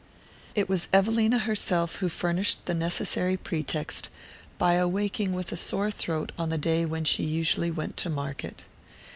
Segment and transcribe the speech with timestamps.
[0.55, 4.09] It was Evelina herself, who furnished the necessary pretext
[4.57, 8.63] by awaking with a sore throat on the day when she usually went to market.